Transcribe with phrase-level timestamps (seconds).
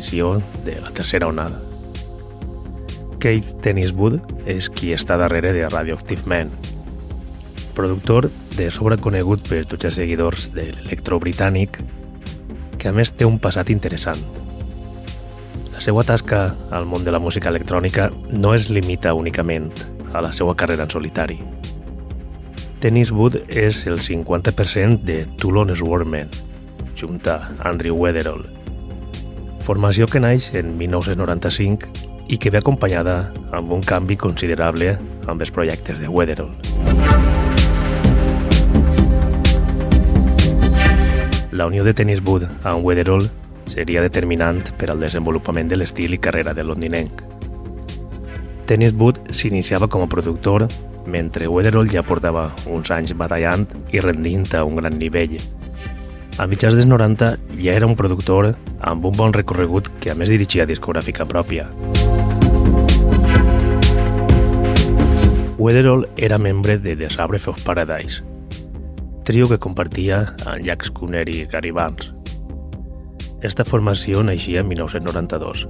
[0.00, 1.60] benvinguts a una nova edició de la tercera onada.
[3.20, 6.50] Keith Tenniswood és qui està darrere de Radioactive Man,
[7.74, 11.78] productor de sobreconegut per tots els seguidors de l'electro britànic,
[12.78, 14.20] que a més té un passat interessant.
[15.72, 19.70] La seva tasca al món de la música electrònica no es limita únicament
[20.14, 21.38] a la seva carrera en solitari.
[22.80, 26.32] Tenniswood és el 50% de Toulon Swarmen,
[26.96, 28.59] junta Andrew Weatherall.
[29.70, 33.12] Formació que naix en 1995 i que ve acompanyada
[33.54, 34.96] amb un canvi considerable
[35.30, 36.50] amb els projectes de Weatherall.
[41.54, 43.28] La unió de Tennis Wood amb Weatherall
[43.70, 47.22] seria determinant per al desenvolupament de l'estil i carrera de londinenc.
[48.66, 50.66] Tennis Wood s'iniciava com a productor
[51.06, 55.38] mentre Weatherall ja portava uns anys batallant i rendint a un gran nivell,
[56.40, 57.26] a mitjans dels 90
[57.60, 61.66] ja era un productor amb un bon recorregut que a més dirigia discogràfica pròpia.
[65.60, 68.24] Weatherall era membre de The Sabre of Paradise,
[69.28, 72.08] trio que compartia amb Jack Scooner i Gary Barnes.
[73.44, 75.66] Esta formació naixia en 1992.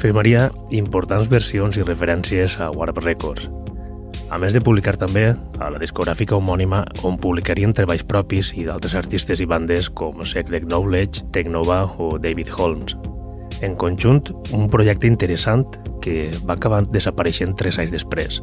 [0.00, 3.50] Firmaria importants versions i referències a Warp Records,
[4.30, 8.96] a més de publicar també a la discogràfica homònima on publicarien treballs propis i d'altres
[8.98, 12.96] artistes i bandes com Secret Knowledge, Technova o David Holmes.
[13.62, 15.64] En conjunt, un projecte interessant
[16.02, 18.40] que va acabar desapareixent tres anys després.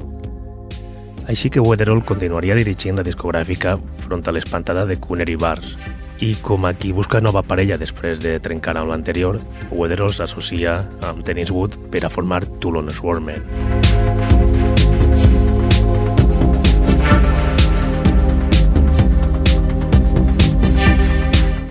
[1.29, 3.75] Així que Weatherall continuaria dirigint la discogràfica
[4.05, 5.75] front a l'espantada de Cooner i Bars,
[6.21, 9.39] i com a qui busca nova parella després de trencar amb l'anterior,
[9.71, 10.77] Weatherall s'associa
[11.09, 13.80] amb Dennis Wood per a formar Toulon Swarmen.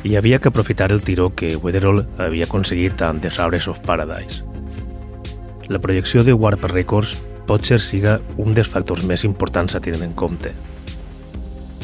[0.02, 4.40] Hi havia que aprofitar el tiró que Weatherall havia aconseguit amb The Sabres of Paradise.
[5.68, 10.00] La projecció de Warp Records pot ser siga un dels factors més importants a tenir
[10.06, 10.54] en compte.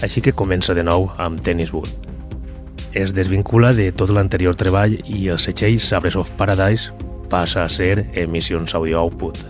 [0.00, 1.92] Així que comença de nou amb Tenniswood.
[2.96, 6.96] Es desvincula de tot l'anterior treball i el setxell Sabres of Paradise
[7.28, 9.42] passa a ser Emissions Audio Output,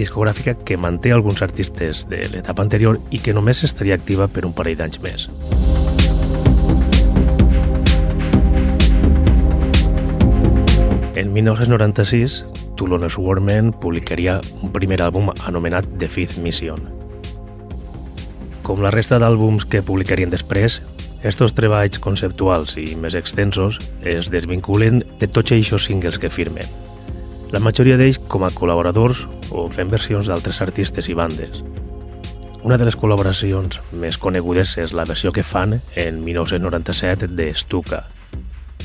[0.00, 4.56] discogràfica que manté alguns artistes de l'etapa anterior i que només estaria activa per un
[4.56, 5.28] parell d'anys més.
[11.16, 12.44] En 1996,
[12.76, 16.80] Toulon Swarmen publicaria un primer àlbum anomenat The Fifth Mission.
[18.66, 20.80] Com la resta d'àlbums que publicarien després,
[21.22, 26.66] estos treballs conceptuals i més extensos es desvinculen de tots aquests singles que firmen.
[27.54, 31.62] La majoria d'ells com a col·laboradors o fent versions d'altres artistes i bandes.
[32.66, 38.02] Una de les col·laboracions més conegudes és la versió que fan en 1997 de Stuka,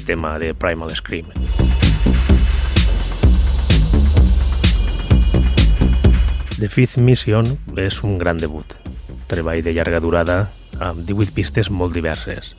[0.05, 1.33] tema de Primal Scream.
[6.59, 7.45] The Fifth Mission
[7.79, 8.73] és un gran debut,
[9.31, 10.35] treball de llarga durada
[10.83, 12.49] amb 18 pistes molt diverses.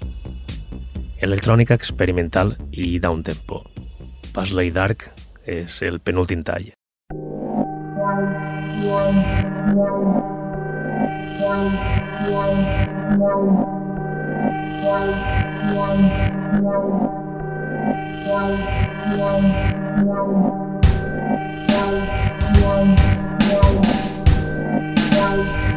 [1.20, 3.60] Electrònica experimental i down tempo.
[4.32, 5.04] Pasley Dark
[5.44, 6.72] és el penúltim tall.
[22.80, 23.84] one Thank
[25.64, 25.69] you.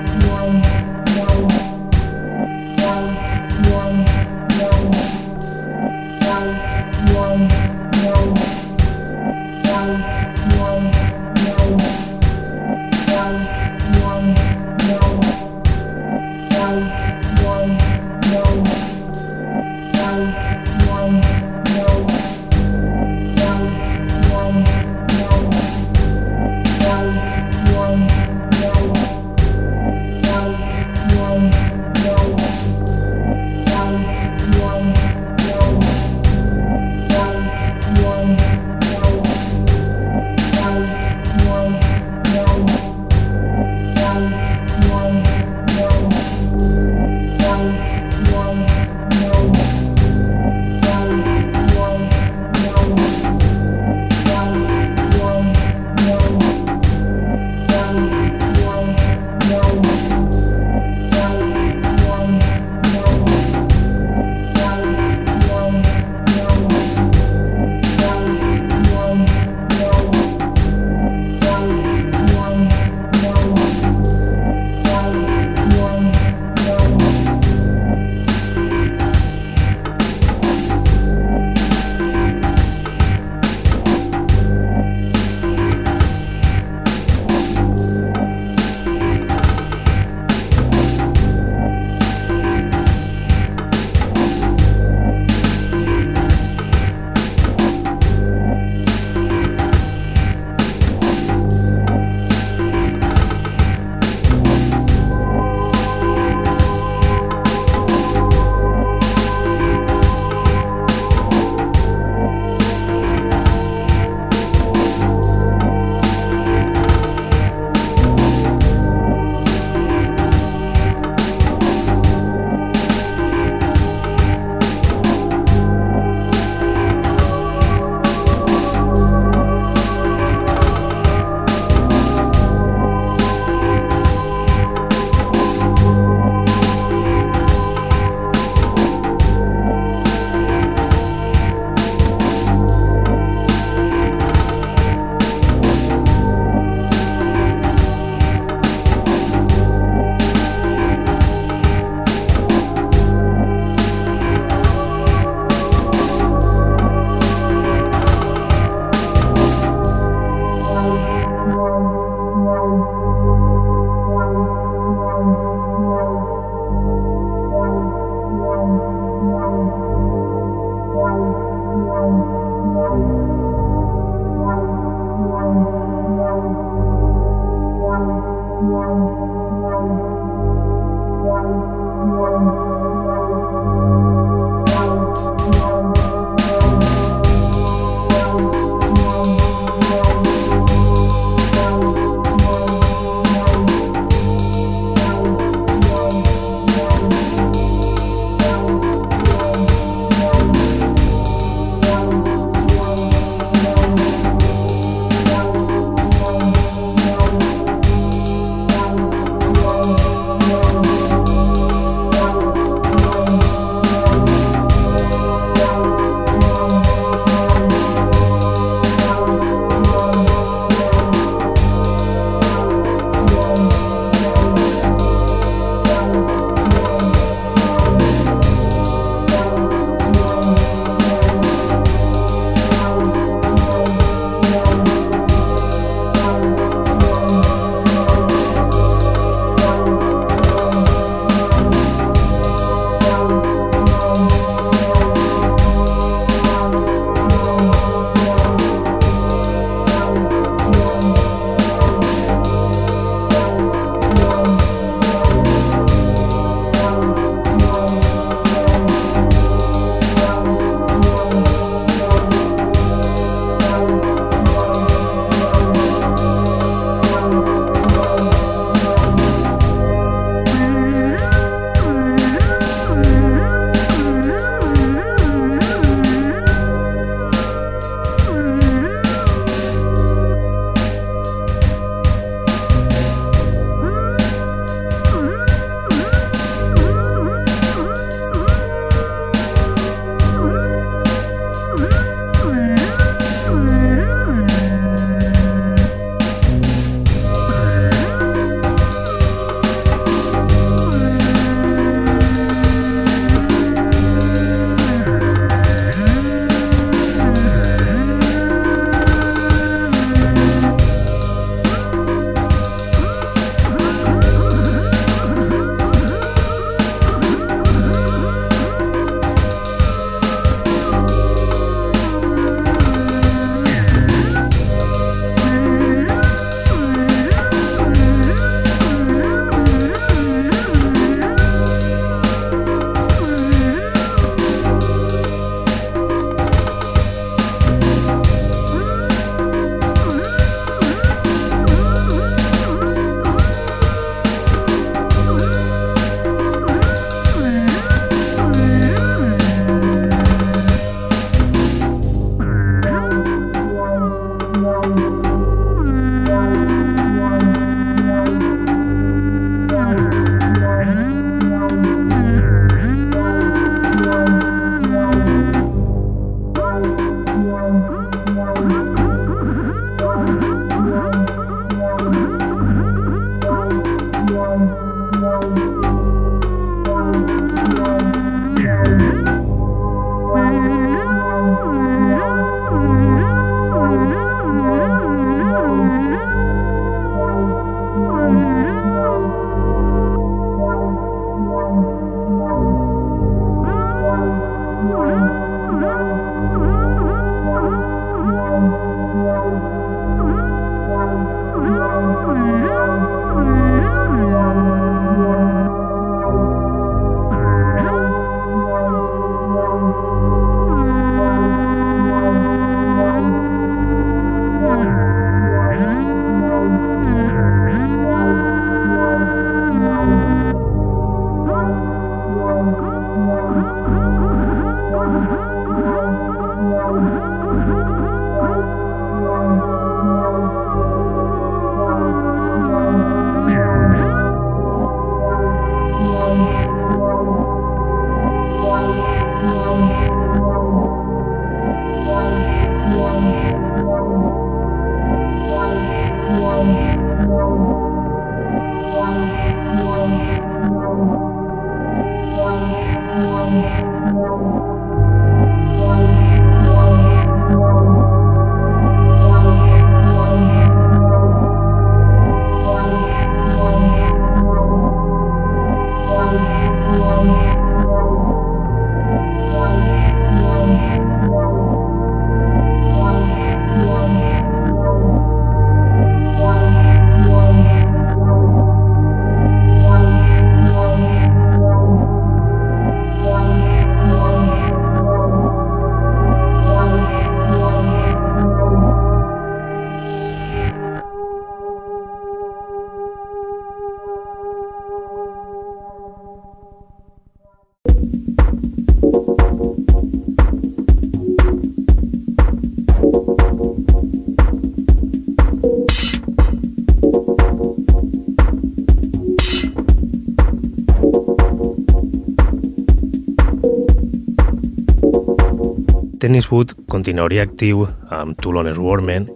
[516.34, 519.28] Tennis Wood continuaria actiu amb Tulones Warmen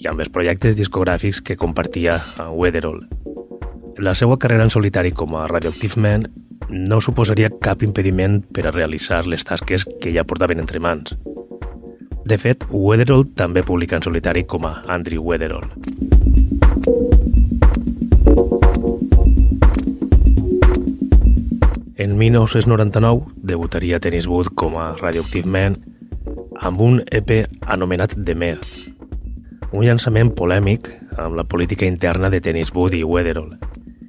[0.00, 3.02] i amb els projectes discogràfics que compartia amb Weatherall.
[4.00, 6.22] La seva carrera en solitari com a Radioactive Man
[6.70, 11.12] no suposaria cap impediment per a realitzar les tasques que ja portaven entre mans.
[12.24, 15.68] De fet, Weatherall també publica en solitari com a Andrew Weatherall.
[21.96, 25.76] En 1999 debutaria Tennis Wood com a Radioactive Man
[26.66, 28.88] amb un EP anomenat The Meth,
[29.70, 33.52] un llançament polèmic amb la política interna de Tennis Wood i Weatherall,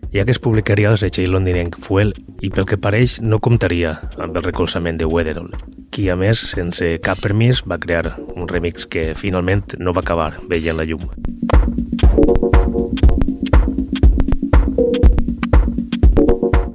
[0.10, 4.34] ja que es publicaria el setxell londinenc Fuel i pel que pareix no comptaria amb
[4.34, 5.54] el recolzament de Weatherall,
[5.94, 10.32] qui a més, sense cap permís, va crear un remix que finalment no va acabar
[10.50, 11.06] veient la llum.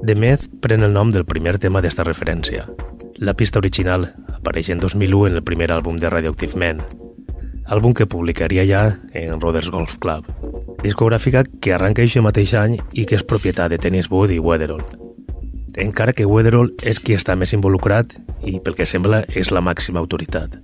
[0.07, 2.69] The Meth pren el nom del primer tema d'esta referència.
[3.23, 4.09] La pista original
[4.43, 6.83] apareix en 2001 en el primer àlbum de Radioactive Man,
[7.71, 8.83] àlbum que publicaria ja
[9.15, 10.27] en Roders Golf Club,
[10.83, 14.83] discogràfica que arranca aquest mateix any i que és propietat de Tennis Wood i Weatherall.
[15.79, 20.03] Encara que Weatherall és qui està més involucrat i, pel que sembla, és la màxima
[20.03, 20.59] autoritat.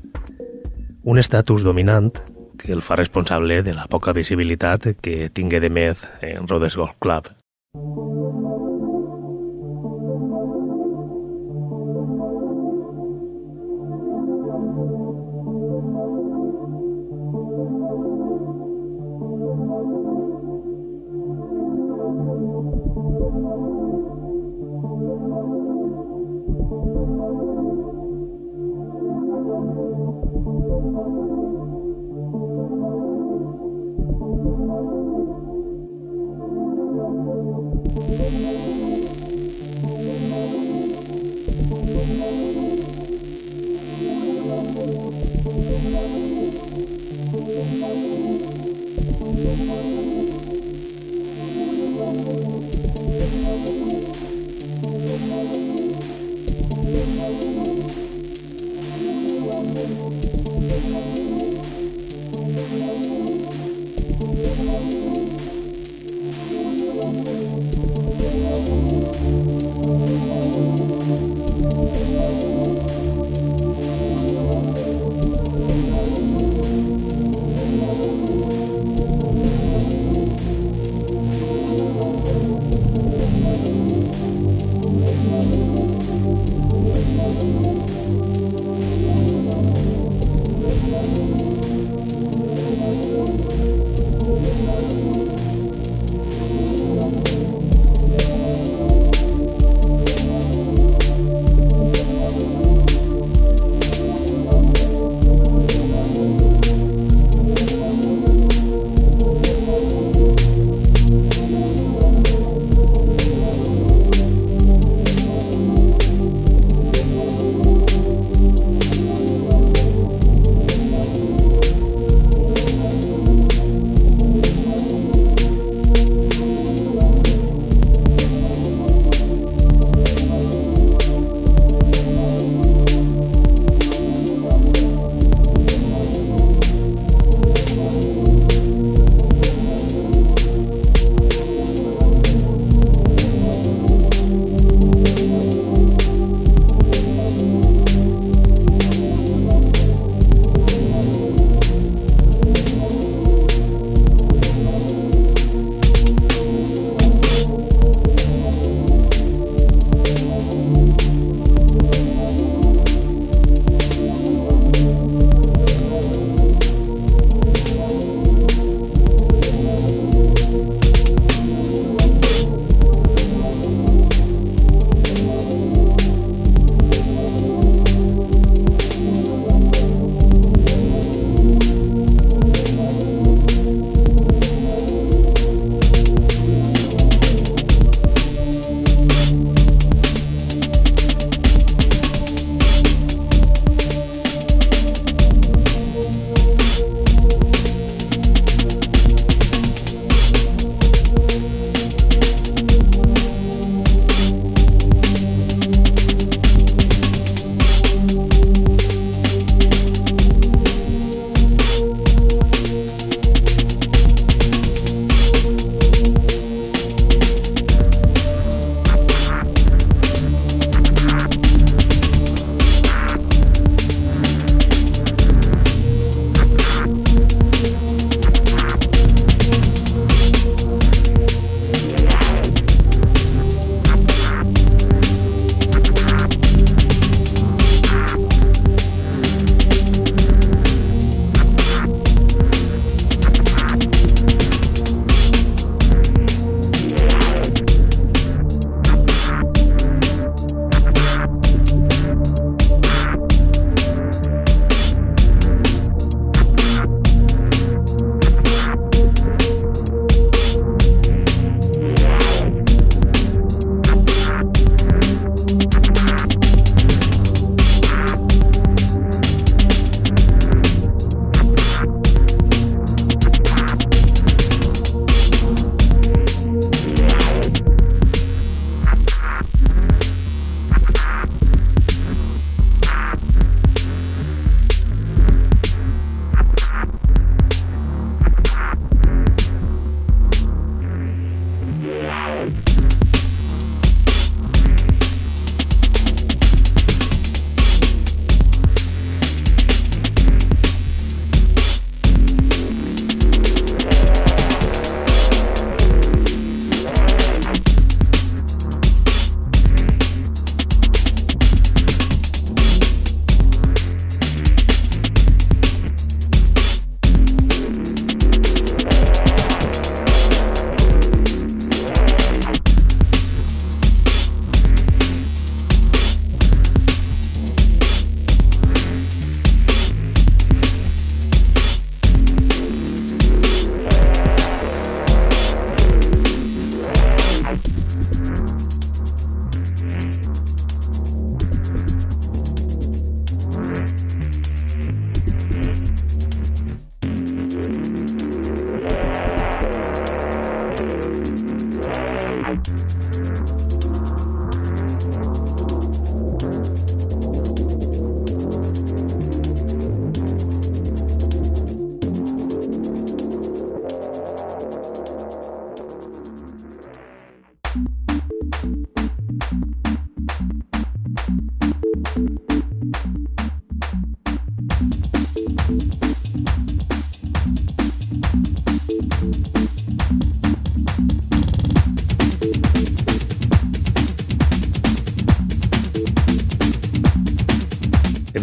[1.06, 2.10] Un estatus dominant
[2.58, 6.98] que el fa responsable de la poca visibilitat que tingué de Meth en Roders Golf
[6.98, 7.30] Club.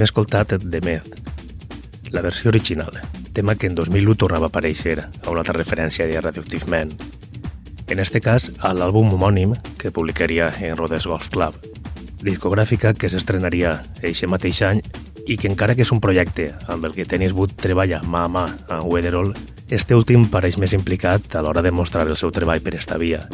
[0.06, 1.16] Escoltat The Myth,
[2.12, 2.92] la versió original,
[3.34, 6.92] tema que en 2001 tornava a aparèixer a una altra referència de Radioactive Man.
[7.90, 11.58] En este cas, a l'àlbum homònim que publicaria en Rhodes Golf Club,
[12.22, 14.84] discogràfica que s'estrenaria eixe mateix any
[15.26, 18.30] i que encara que és un projecte amb el que Tennis Wood treballa mà a
[18.30, 19.34] mà amb Weatherall,
[19.74, 23.26] este últim pareix més implicat a l'hora de mostrar el seu treball per esta via.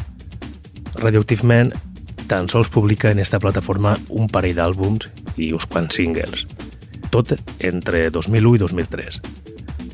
[0.95, 1.75] Radioactive Man
[2.31, 6.45] tan sols publica en esta plataforma un parell d'àlbums i uns quants singles,
[7.11, 9.21] tot entre 2001 i 2003.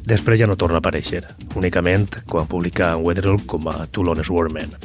[0.08, 1.26] Després ja no torna a aparèixer,
[1.60, 4.78] únicament quan publica en Weatherall com a Toulon Warman.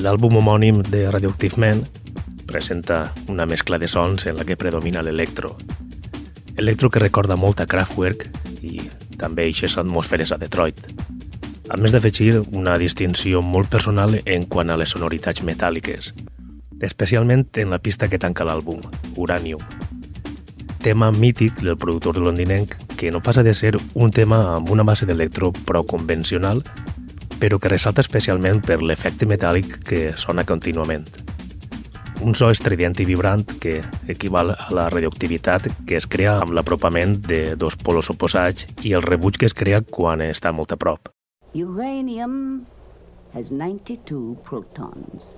[0.00, 1.82] L'àlbum homònim de Radioactive Man
[2.46, 5.56] presenta una mescla de sons en la que predomina l'electro.
[6.56, 8.24] Electro que recorda molt a Kraftwerk
[8.62, 8.80] i
[9.20, 10.80] també eixes atmosferes a Detroit.
[11.70, 16.08] A més d'afegir una distinció molt personal en quant a les sonoritats metàl·liques,
[16.82, 18.80] especialment en la pista que tanca l'àlbum,
[19.14, 19.62] Uranium.
[20.82, 25.06] Tema mític del productor londinenc que no passa de ser un tema amb una base
[25.06, 26.64] d'electro prou convencional
[27.38, 31.06] però que ressalta especialment per l'efecte metàl·lic que sona contínuament.
[32.20, 33.78] Un so estrident i vibrant que
[34.10, 39.06] equival a la radioactivitat que es crea amb l'apropament de dos polos oposats i el
[39.06, 41.14] rebuig que es crea quan està molt a prop.
[41.52, 42.68] Uranium
[43.32, 45.34] has 92 protons.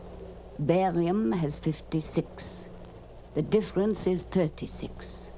[0.58, 2.68] Barium has 56.
[3.34, 5.30] The difference is 36.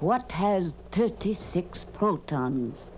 [0.00, 2.90] What has 36 protons?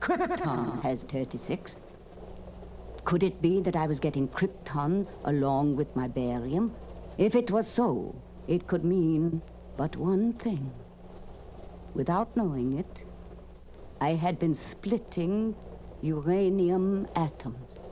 [0.00, 1.76] Krypton has 36.
[3.04, 6.74] Could it be that I was getting krypton along with my barium?
[7.18, 8.14] If it was so,
[8.48, 9.42] it could mean
[9.76, 10.72] but one thing.
[11.94, 13.04] Without knowing it,
[14.02, 15.54] I had been splitting
[16.00, 17.82] uranium atoms.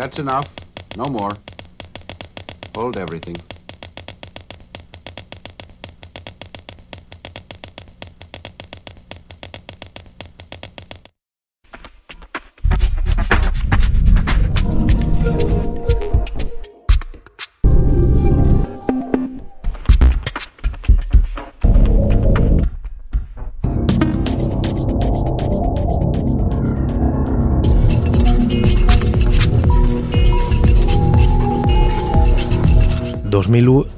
[0.00, 0.48] That's enough.
[0.96, 1.36] No more.
[2.74, 3.36] Hold everything.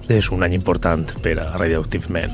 [0.09, 2.33] És un any important per a Radioactive Man.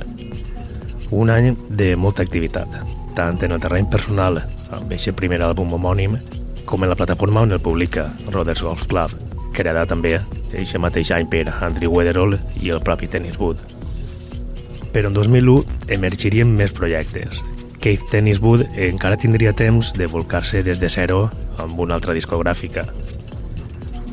[1.10, 2.68] Un any de molta activitat,
[3.16, 6.16] tant en el terreny personal, amb aquest primer àlbum homònim,
[6.64, 9.12] com en la plataforma on el publica, Roders Golf Club,
[9.52, 13.60] creada també aquest mateix any per Andrew Weatherall i el propi Tennis Wood.
[14.92, 17.42] Però en 2001 emergirien més projectes.
[17.80, 21.26] Keith Tennis Wood encara tindria temps de volcar-se des de zero
[21.58, 22.88] amb una altra discogràfica,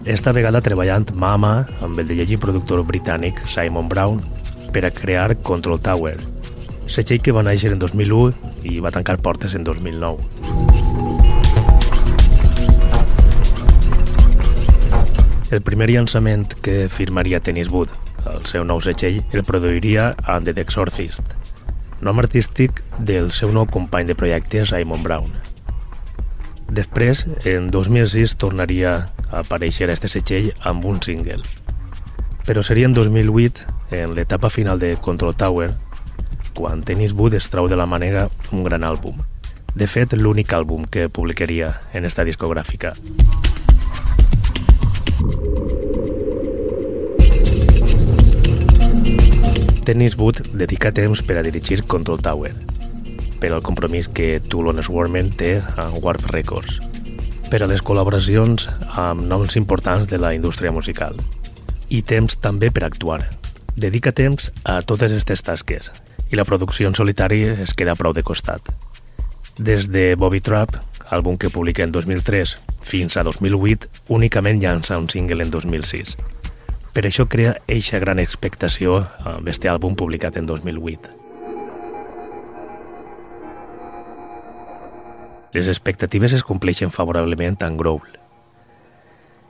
[0.06, 4.20] esta vegada treballant mà a mà amb el llegir productor britànic Simon Brown
[4.72, 6.20] per a crear Control Tower,
[6.86, 10.22] setxell que va néixer en 2001 i va tancar portes en 2009.
[15.50, 17.90] El primer llançament que firmaria Tennis Wood,
[18.30, 21.36] el seu nou setxell, el produiria amb The Exorcist,
[22.06, 25.34] nom artístic del seu nou company de projecte Simon Brown.
[26.70, 28.98] Després, en 2006, tornaria
[29.36, 31.44] a aparèixer a este setxell amb un single.
[32.48, 35.74] Però seria en 2008, en l'etapa final de Control Tower,
[36.56, 39.20] quan Tennis Wood es trau de la manera un gran àlbum.
[39.76, 42.94] De fet, l'únic àlbum que publicaria en esta discogràfica.
[49.86, 52.56] Tennis Wood dedica temps per a dirigir Control Tower,
[53.40, 56.80] per al compromís que Toulon Swarman té amb Warp Records,
[57.56, 58.66] per a les col·laboracions
[59.00, 61.16] amb noms importants de la indústria musical
[61.88, 63.22] i temps també per actuar.
[63.80, 65.88] Dedica temps a totes aquestes tasques
[66.34, 68.60] i la producció en solitari es queda prou de costat.
[69.56, 70.76] Des de Bobby Trap,
[71.08, 76.18] àlbum que publica en 2003, fins a 2008, únicament llança un single en 2006.
[76.92, 81.25] Per això crea eixa gran expectació amb este àlbum publicat en 2008.
[85.56, 88.02] Les expectatives es compleixen favorablement en Growl.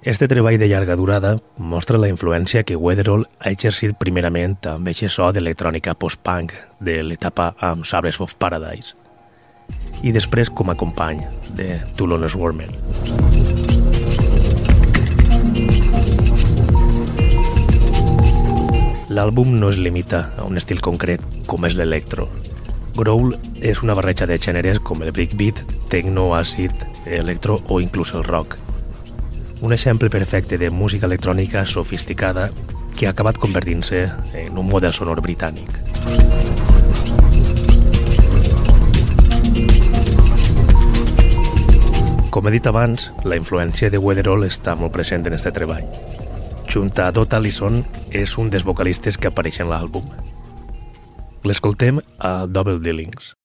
[0.03, 5.15] Este treball de llarga durada mostra la influència que Weatherall ha exercit primerament amb aquest
[5.17, 8.93] so d'electrònica post-punk de l'etapa amb Sabres of Paradise
[10.05, 11.25] i després com a company
[11.57, 12.69] de Tulones Warmen.
[19.09, 22.29] L'àlbum no es limita a un estil concret com és l'electro,
[22.95, 25.59] Growl és una barreja de gèneres com el breakbeat,
[25.91, 26.71] techno, acid,
[27.05, 28.55] electro o inclús el rock.
[29.59, 32.51] Un exemple perfecte de música electrònica sofisticada
[32.95, 34.05] que ha acabat convertint-se
[34.39, 35.75] en un model sonor britànic.
[42.31, 45.83] Com he dit abans, la influència de Weatherall està molt present en este treball.
[46.71, 50.07] Junta a Dot Allison és un dels vocalistes que apareix en l'àlbum.
[51.45, 53.35] L'escoltem a Double Dealings.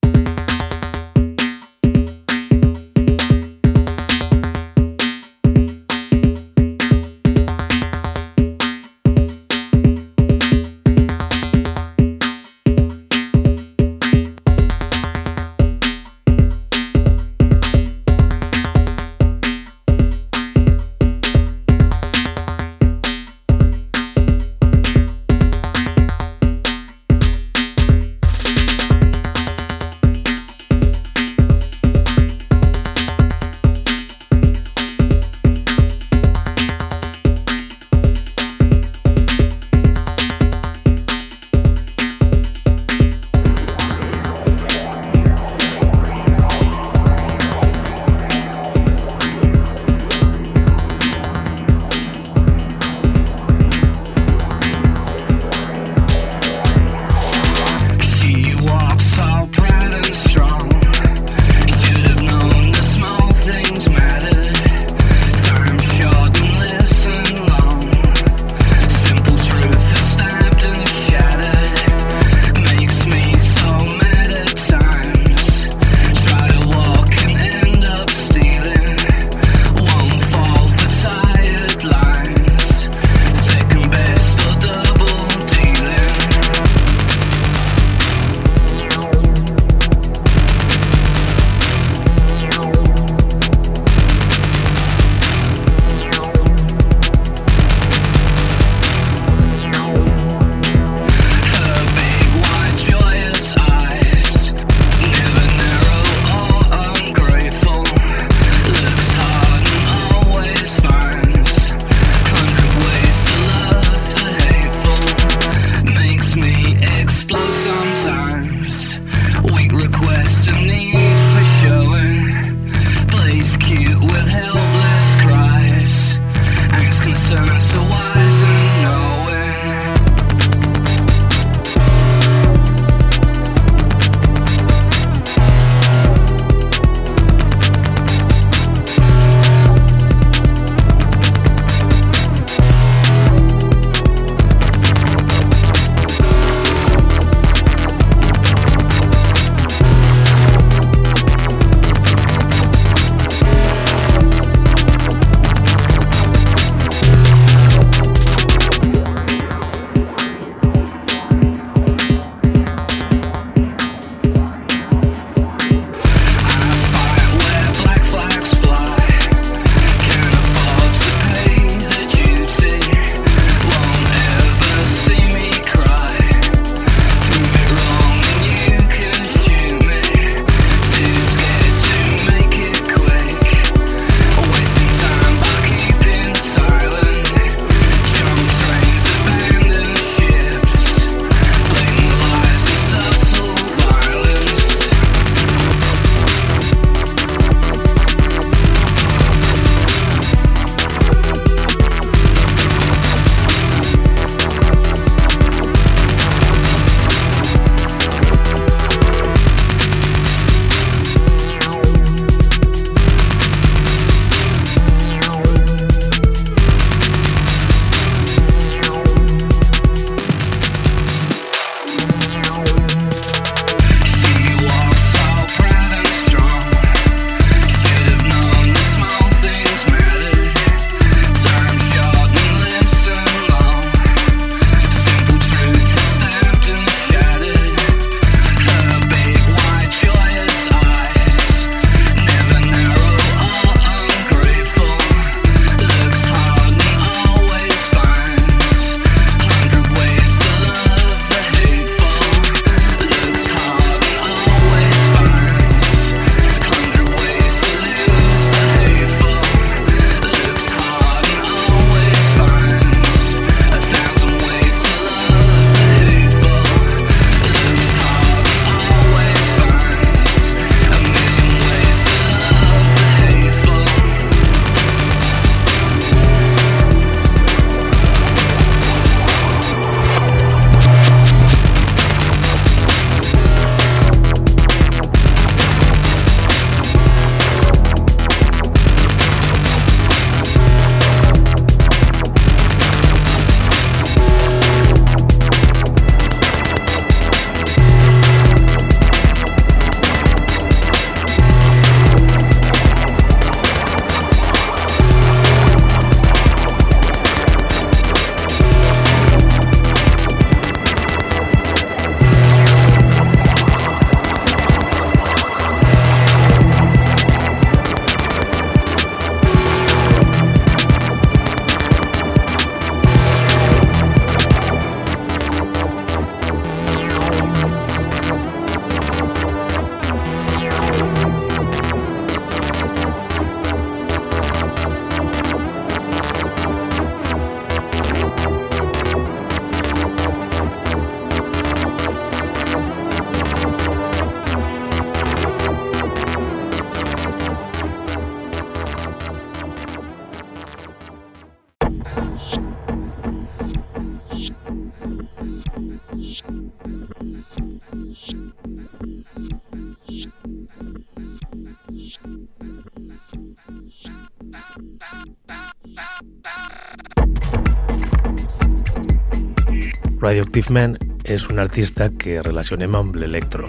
[370.31, 370.92] Radioactive Man
[371.26, 373.66] és un artista que relacionem amb l'electro,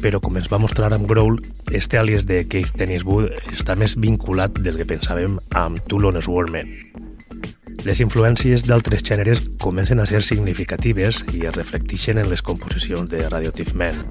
[0.00, 1.42] però com es va mostrar amb Growl,
[1.76, 6.72] este àlies de Keith Dennis Wood està més vinculat del que pensàvem amb Toulon Swarman.
[7.84, 13.26] Les influències d'altres gèneres comencen a ser significatives i es reflecteixen en les composicions de
[13.28, 14.06] Radioactive Man.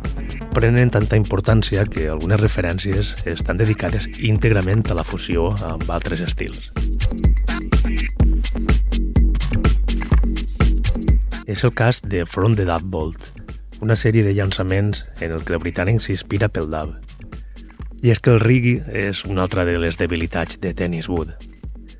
[0.53, 6.69] Prenen tanta importància que algunes referències estan dedicades íntegrament a la fusió amb altres estils.
[11.57, 13.23] És el cas de From the Dub Bolt,
[13.81, 16.91] una sèrie de llançaments en el que el britànic s'inspira pel dub.
[18.05, 21.31] I és que el reggae és una altra de les debilitats de Tennis Wood.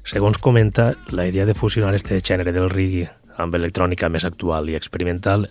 [0.06, 3.10] Segons comenta, la idea de fusionar este gènere del reggae
[3.42, 5.48] amb electrònica més actual i experimental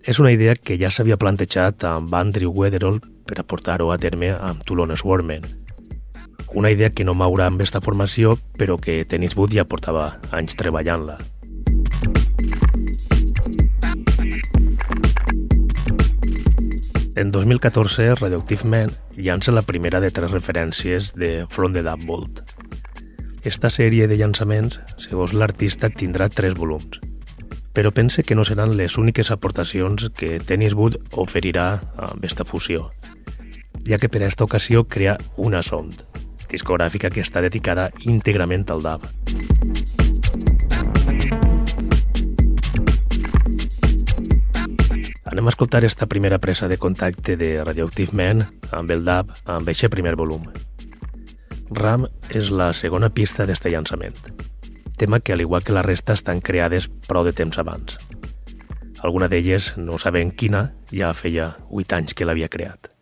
[0.00, 4.64] és una idea que ja s'havia plantejat amb Andrew Weatherall per aportar-ho a terme amb
[4.64, 5.44] Toulon Swarman.
[6.54, 10.56] Una idea que no maurà amb aquesta formació, però que Tennis Wood ja portava anys
[10.56, 11.20] treballant-la.
[17.16, 22.42] En 2014, Radioactive Man llança la primera de tres referències de From the Dub Vault.
[23.42, 27.00] Esta sèrie de llançaments, segons l'artista, tindrà tres volums,
[27.72, 32.90] però pense que no seran les úniques aportacions que Tennis Wood oferirà amb aquesta fusió,
[33.88, 36.04] ja que per a aquesta ocasió crea una Sound,
[36.52, 39.08] discogràfica que està dedicada íntegrament al dub.
[45.36, 49.68] Anem a escoltar esta primera presa de contacte de Radioactive Man amb el DAB amb
[49.68, 50.46] aquest primer volum.
[51.76, 54.16] Ram és la segona pista d'este llançament,
[54.96, 57.98] tema que al igual que la resta estan creades prou de temps abans.
[59.04, 62.95] Alguna d'elles, no sabem quina, ja feia 8 anys que l'havia creat.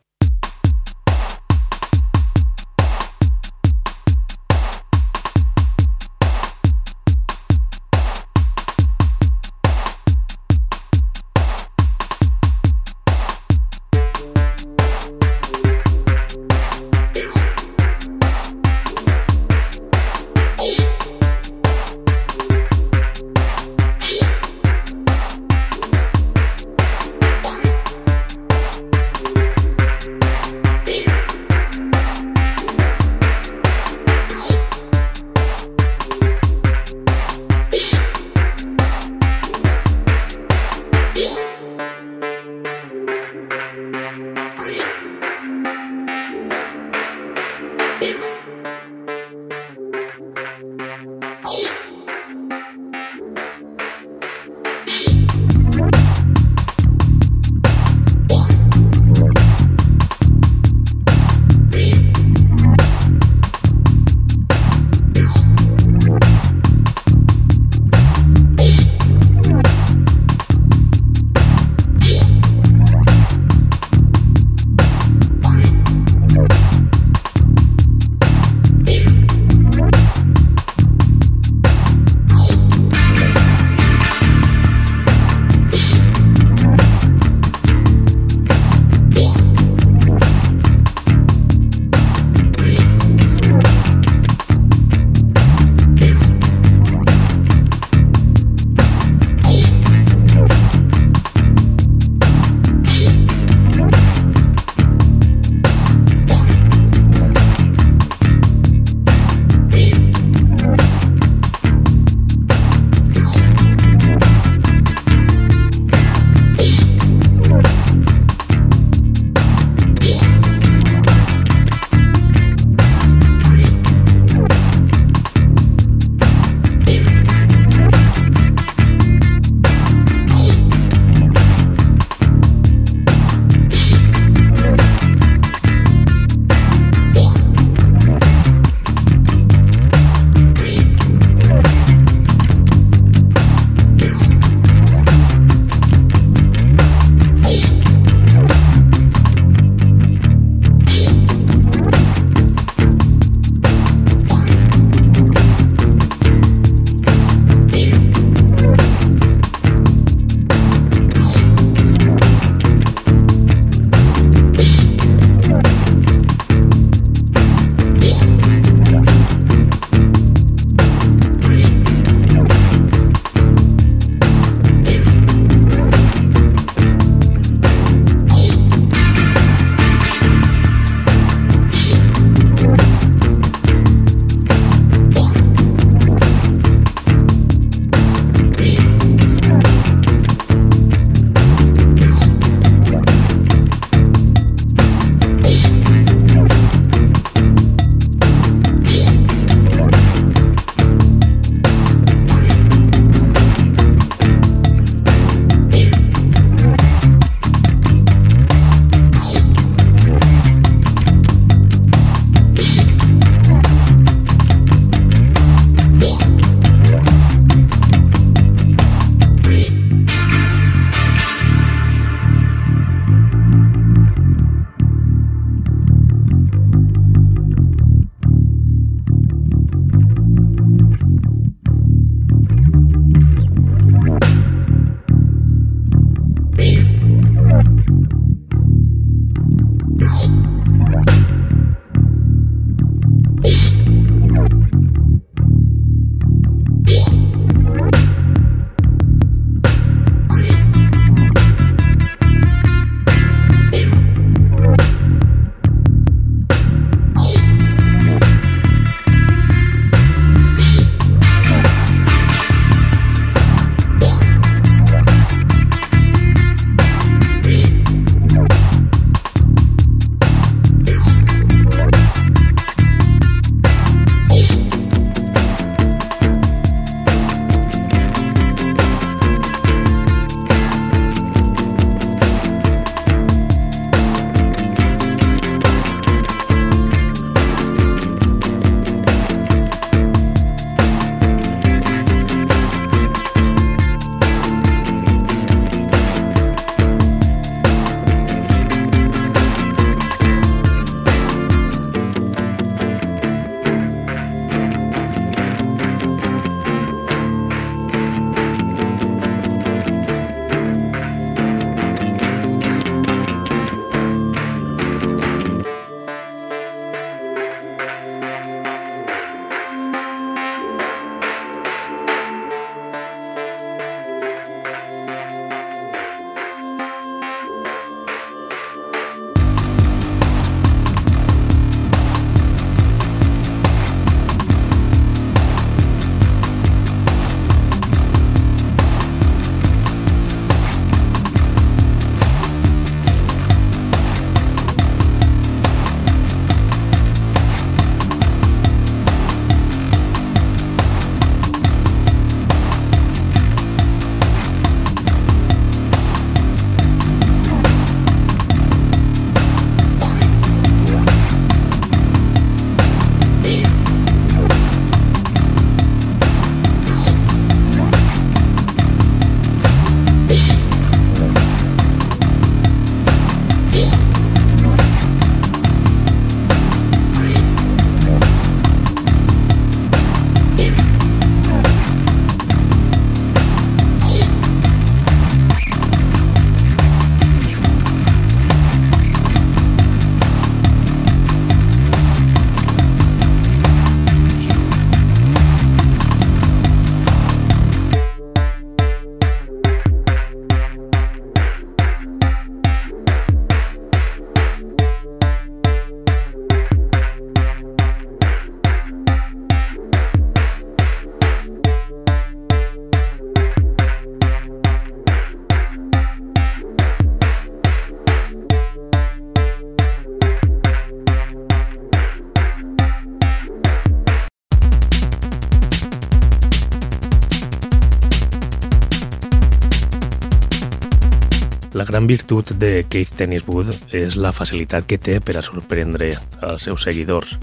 [431.95, 436.09] Gran virtut de Keith Tenniswood és la facilitat que té per a sorprendre
[436.43, 437.37] els seus seguidors,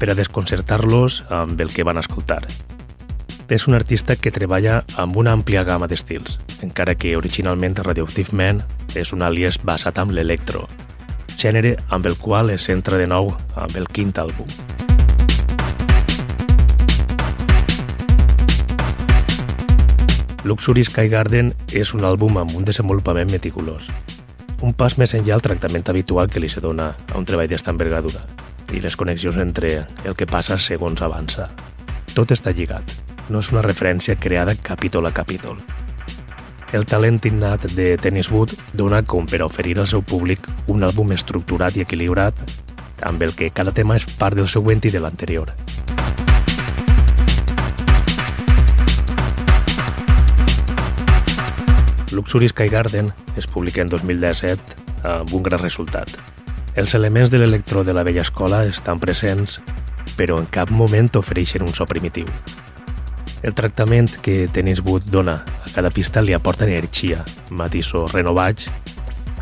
[0.00, 2.40] per a desconcertar-los amb el que van escoltar.
[3.52, 8.64] És un artista que treballa amb una àmplia gamma d'estils, encara que originalment Radioactive Man
[8.96, 10.64] és un àlies basat en l'electro,
[11.36, 14.48] gènere amb el qual es centra de nou amb el quint àlbum.
[20.44, 23.84] Luxury Sky Garden és un àlbum amb un desenvolupament meticulós,
[24.66, 27.70] un pas més enllà al tractament habitual que li se dona a un treball d'esta
[27.70, 28.24] envergadura
[28.74, 29.70] i les connexions entre
[30.02, 31.46] el que passa segons avança.
[32.16, 32.82] Tot està lligat,
[33.30, 35.62] no és una referència creada capítol a capítol.
[36.72, 41.76] El talent innat de Tenniswood dona com per oferir al seu públic un àlbum estructurat
[41.76, 42.42] i equilibrat
[43.06, 45.54] amb el que cada tema és part del següent i de l'anterior.
[52.12, 56.08] Luxury Sky Garden es publica en 2017 amb un gran resultat.
[56.76, 59.58] Els elements de l'electro de la vella escola estan presents,
[60.16, 62.28] però en cap moment ofereixen un so primitiu.
[63.42, 68.68] El tractament que Tenniswood dona a cada pista li aporta energia, matisos renovats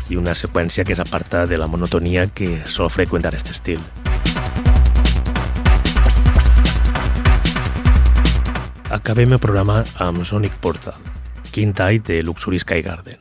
[0.09, 3.83] i una seqüència que s'aparta de la monotonia que sol freqüentar aquest estil.
[8.91, 10.97] Acabem el programa amb Sonic Portal,
[11.51, 13.20] Quintai de Luxury Sky Garden.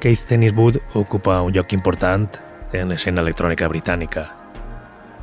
[0.00, 2.38] Keith Tenniswood ocupa un lloc important
[2.72, 4.22] en l'escena electrònica britànica.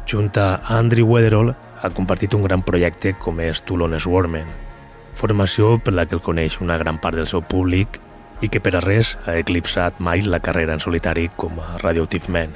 [0.05, 1.49] Junt a Andrew Weatherall
[1.82, 4.45] ha compartit un gran projecte com és Toulon Swarmen,
[5.17, 7.97] formació per la que el coneix una gran part del seu públic
[8.45, 12.30] i que per a res ha eclipsat mai la carrera en solitari com a Radioactive
[12.30, 12.53] Man.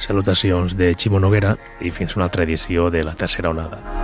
[0.00, 3.97] Salutacions de Ximo Noguera i fins una altra edició de la tercera onada.